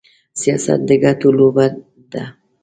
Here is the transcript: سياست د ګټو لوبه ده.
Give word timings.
سياست 0.41 0.79
د 0.87 0.89
ګټو 1.03 1.29
لوبه 1.37 1.65
ده. 2.11 2.23